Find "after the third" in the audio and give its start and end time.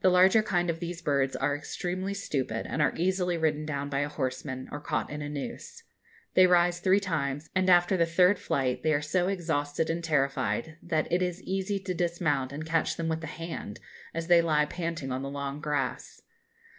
7.68-8.38